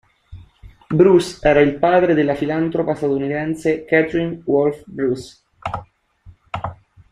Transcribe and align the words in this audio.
Bruce 0.89 1.37
era 1.47 1.59
il 1.59 1.77
padre 1.77 2.15
della 2.15 2.33
filantropa 2.33 2.95
statunitense 2.95 3.85
Catherine 3.85 4.41
Wolfe 4.47 4.83
Bruce. 4.87 5.43